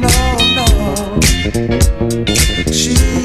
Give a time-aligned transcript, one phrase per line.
[0.00, 1.20] no, no.
[2.72, 3.17] She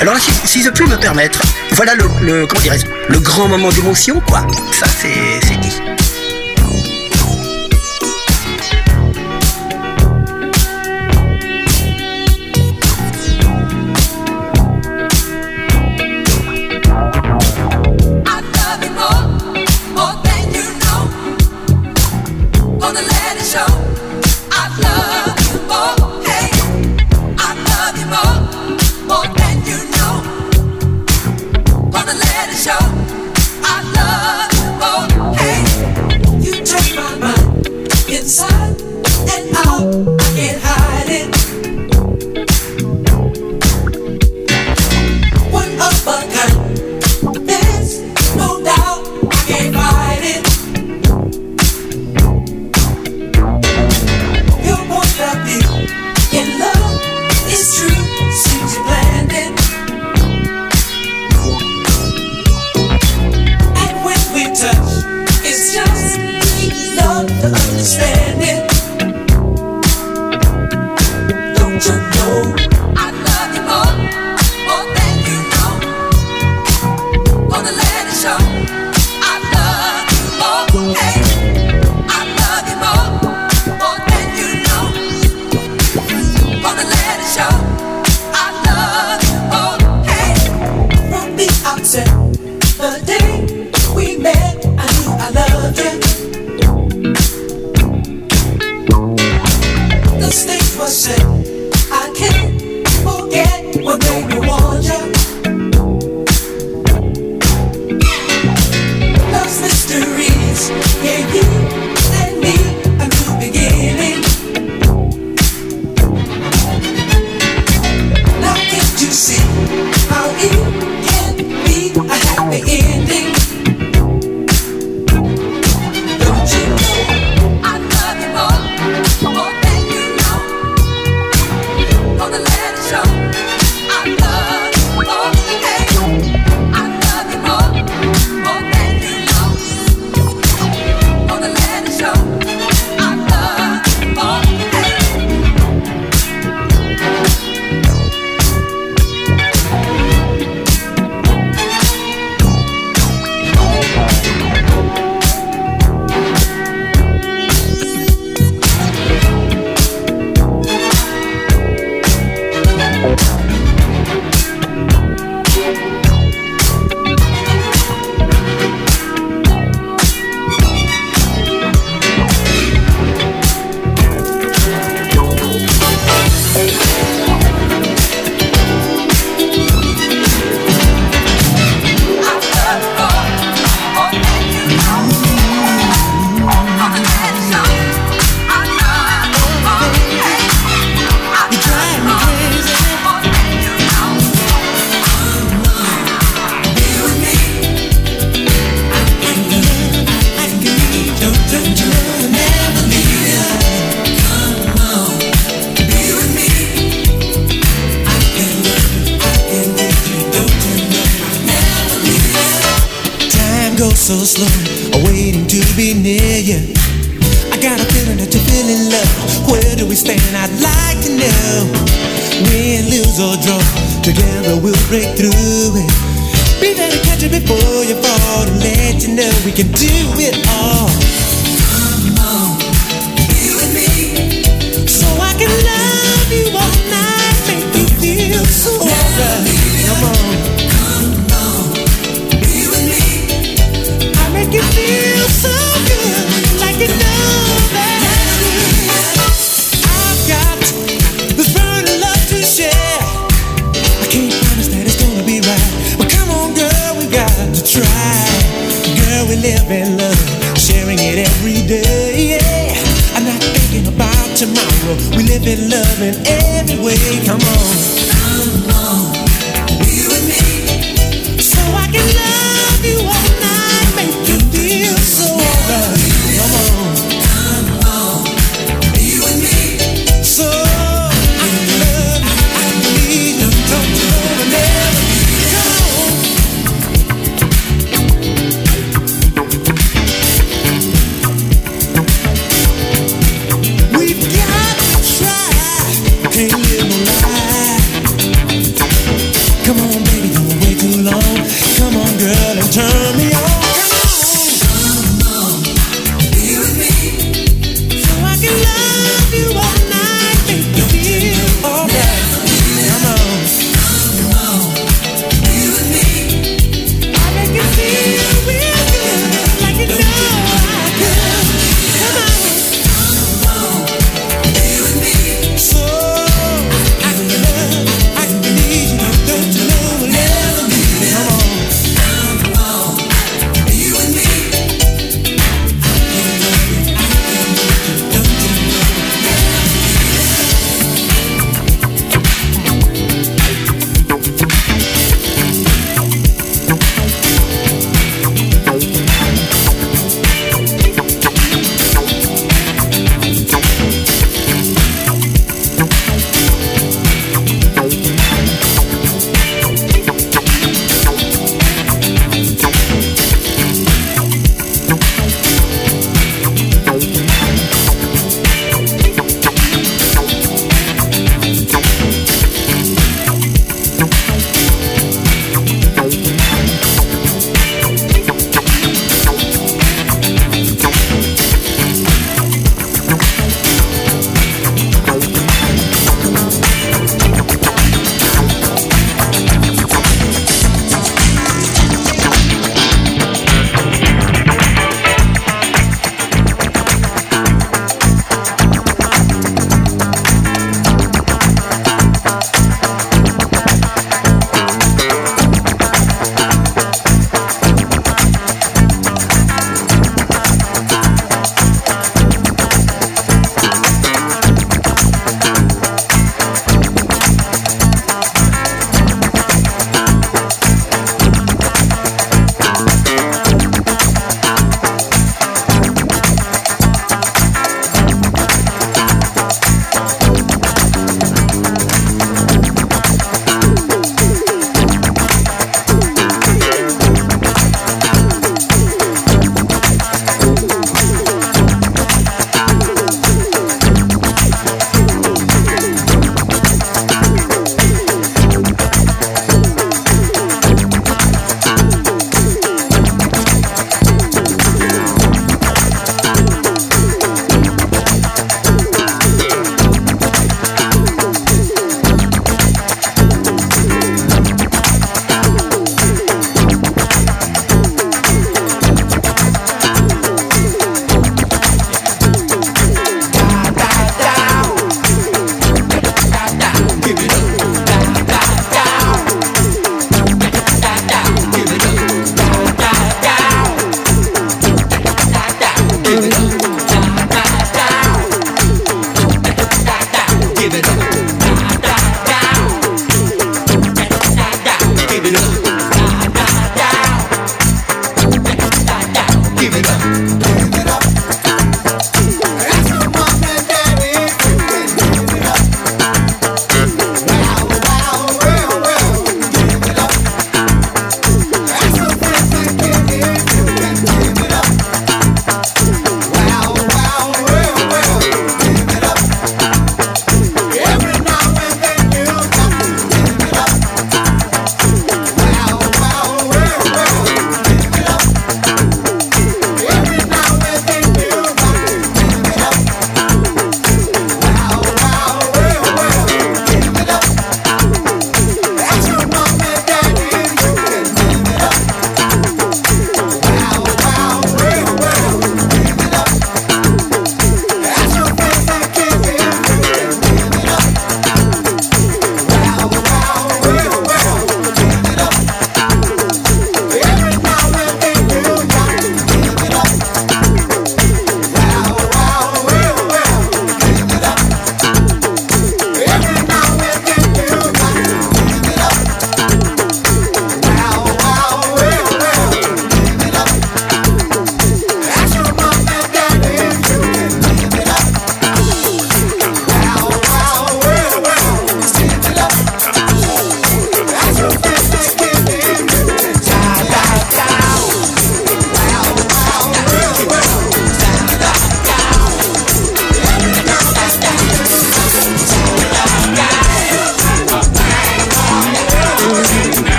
[0.00, 1.40] Alors si, je puis me permettre,
[1.72, 4.46] voilà le, le grand moment d'émotion, quoi.
[4.72, 5.99] Ça, c'est dit.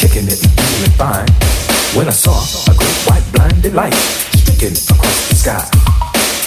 [0.00, 1.28] Kicking it feeling fine.
[1.92, 3.92] When I saw a great white blinding light
[4.32, 5.64] streaking across the sky.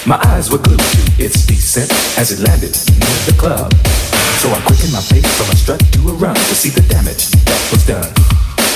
[0.09, 3.69] My eyes were glued to its descent as it landed near the club.
[4.41, 7.29] So I quickened my pace from a strut to a run to see the damage
[7.45, 8.09] that was done.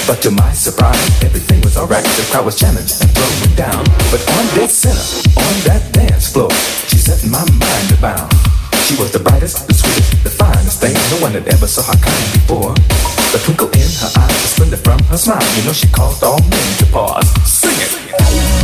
[0.06, 2.06] But to my surprise, everything was alright.
[2.14, 3.84] The crowd was jamming and throwing down.
[4.14, 5.04] But on dead center,
[5.42, 6.54] on that dance floor,
[6.86, 8.30] she set my mind to bound.
[8.86, 10.94] She was the brightest, the sweetest, the finest thing.
[11.16, 12.74] No one had ever saw her kind before.
[13.32, 15.44] The twinkle in her eyes, the splendor from her smile.
[15.56, 17.30] You know she caused all men to pause.
[17.48, 18.57] Sing it.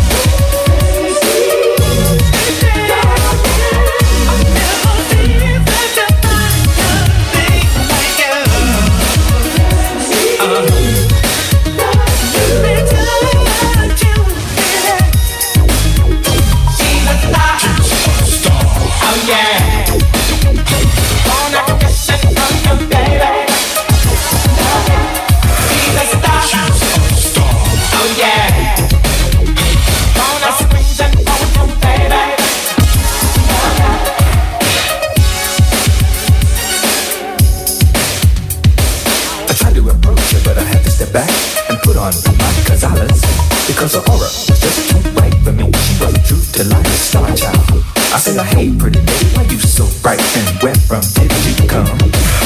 [51.01, 51.89] From did you come?"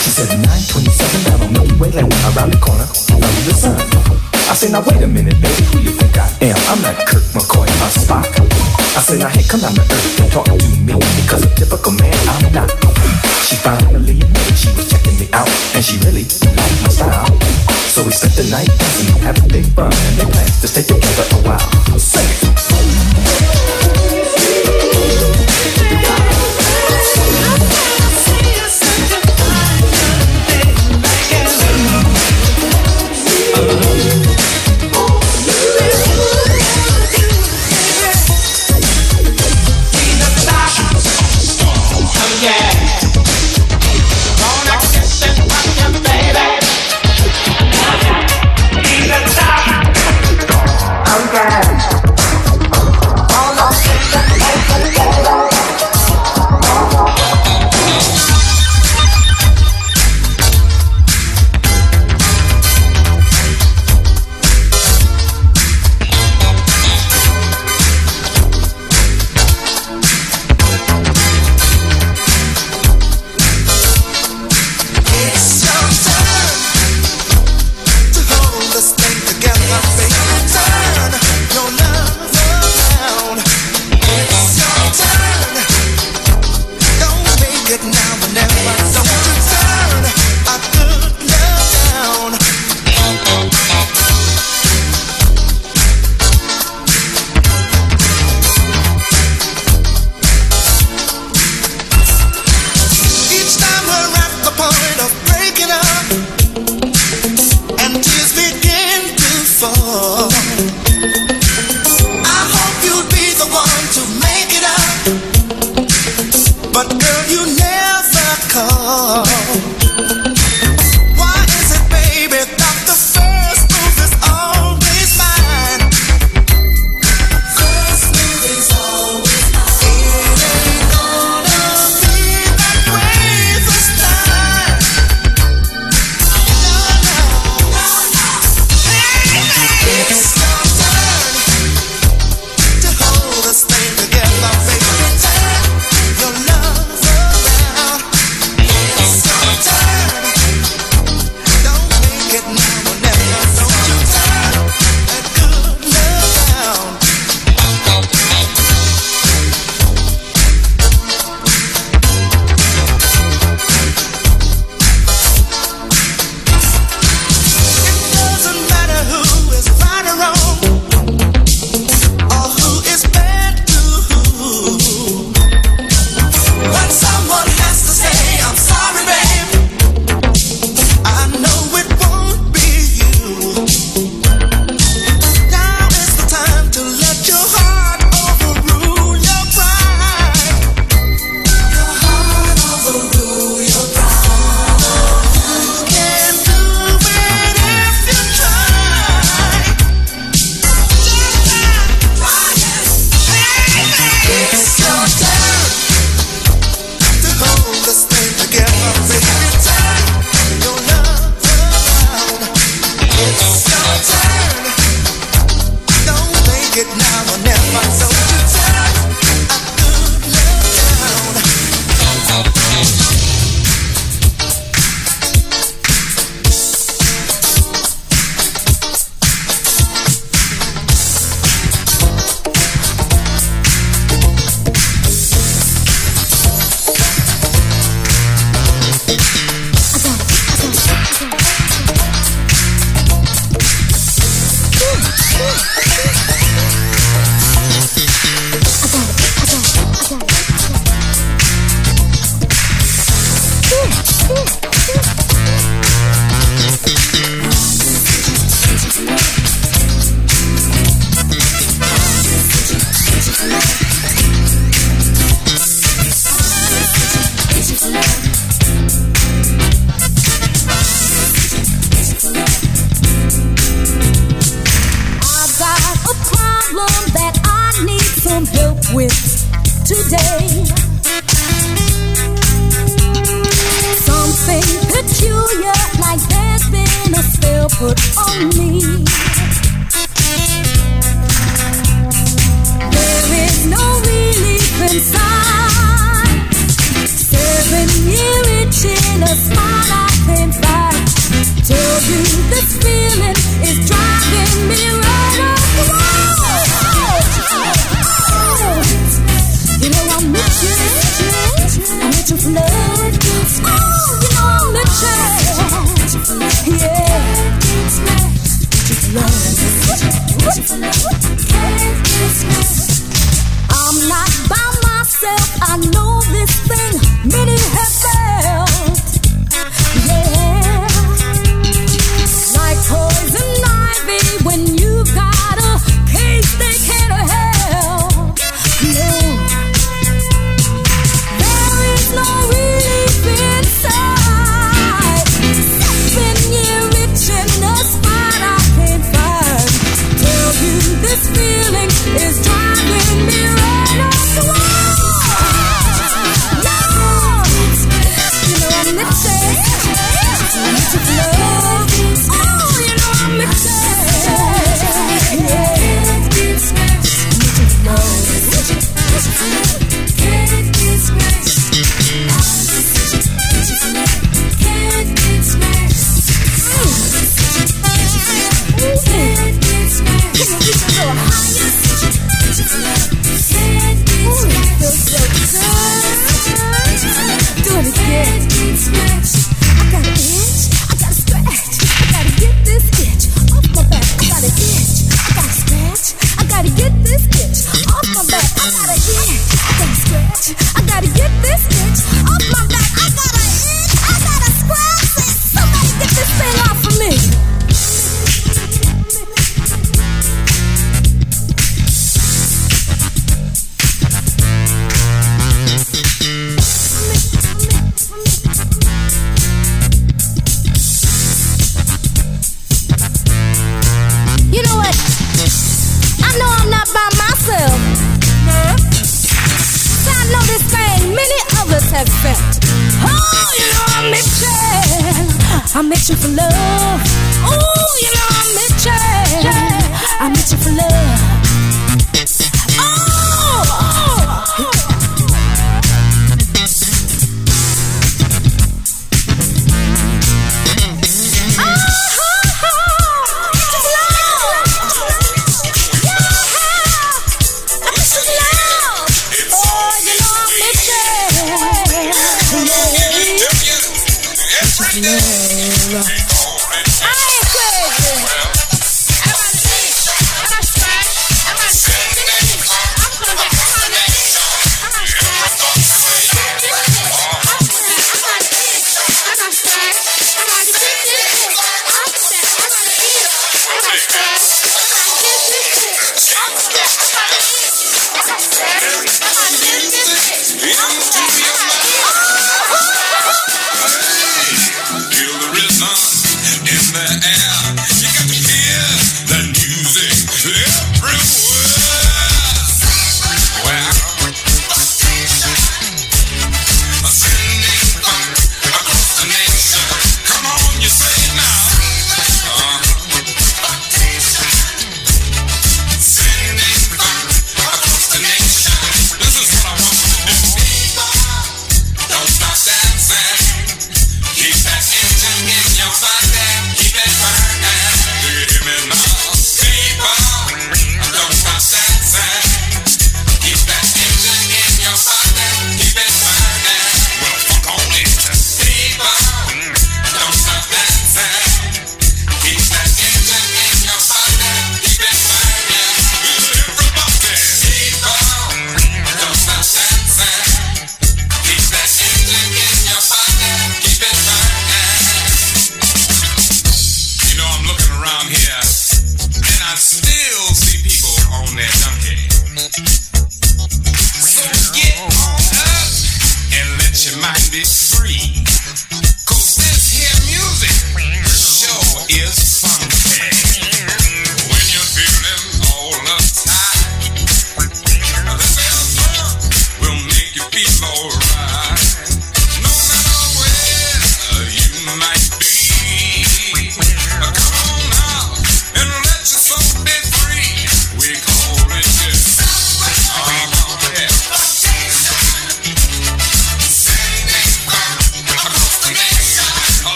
[0.00, 3.76] She said, "927 down on Milky Lane, around the corner, under the sun."
[4.48, 6.56] I said, "Now wait a minute, baby, who you think I am?
[6.70, 8.28] I'm not Kirk McCoy, I'm Spock."
[8.96, 11.92] I said, "Now hey, come down to earth and talk to me because a typical
[11.92, 12.70] man I'm not."
[13.46, 17.28] She finally admitted she was checking me out, and she really liked my style.
[17.92, 21.26] So we spent the night dancing, having big fun, and they planned to stay together
[21.36, 21.68] a while.
[21.98, 22.49] Sing it.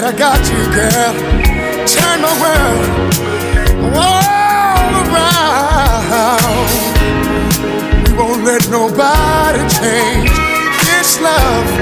[0.00, 1.14] glad I got you, girl.
[1.86, 2.86] Turn my world
[3.96, 6.68] all around.
[8.04, 10.30] We won't let nobody change
[10.86, 11.77] this love.